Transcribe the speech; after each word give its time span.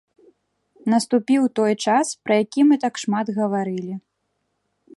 Наступіў 0.93 1.43
той 1.59 1.73
час, 1.87 2.05
пра 2.27 2.33
які 2.43 2.61
мы 2.69 2.75
так 2.85 2.93
шмат 3.05 3.27
гаварылі. 3.39 3.91